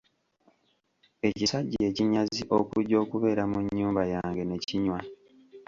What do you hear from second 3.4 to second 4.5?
mu nnyumba yange